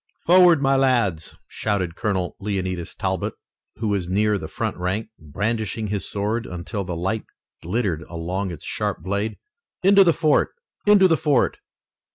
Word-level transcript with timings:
"Forward, 0.25 0.63
my 0.63 0.75
lads!" 0.75 1.37
shouted 1.47 1.95
Colonel 1.95 2.35
Leonidas 2.39 2.95
Talbot, 2.95 3.35
who 3.75 3.89
was 3.89 4.09
near 4.09 4.39
the 4.39 4.47
front 4.47 4.75
rank, 4.77 5.09
brandishing 5.19 5.89
his 5.89 6.09
sword 6.09 6.47
until 6.47 6.83
the 6.83 6.95
light 6.95 7.25
glittered 7.61 8.01
along 8.09 8.49
its 8.49 8.63
sharp 8.65 9.03
blade. 9.03 9.37
"Into 9.83 10.03
the 10.03 10.11
fort! 10.11 10.55
Into 10.87 11.07
the 11.07 11.17
fort!" 11.17 11.59